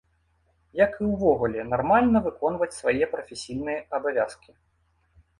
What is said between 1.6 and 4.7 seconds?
нармальна выконваць свае прафесійныя абавязкі.